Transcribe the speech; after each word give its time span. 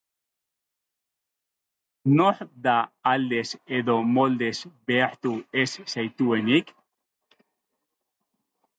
Nor 2.21 2.41
da 2.69 2.75
aldez 3.13 3.45
edo 3.83 3.99
moldez 4.17 4.55
behartu 4.91 5.37
ez 5.67 5.71
zaituenik? 5.95 6.77